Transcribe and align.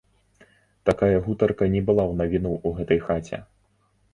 Такая 0.89 1.17
гутарка 1.27 1.63
не 1.75 1.81
была 1.91 2.03
ў 2.07 2.13
навіну 2.23 2.51
ў 2.67 2.81
гэтай 2.81 2.99
хаце. 3.07 3.37